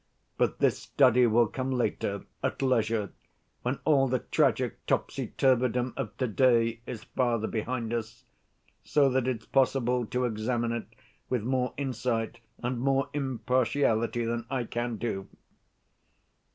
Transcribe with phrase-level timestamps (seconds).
[0.35, 3.11] But this study will come later, at leisure,
[3.61, 8.25] when all the tragic topsy‐turvydom of to‐day is farther behind us,
[8.83, 10.87] so that it's possible to examine it
[11.29, 15.27] with more insight and more impartiality than I can do.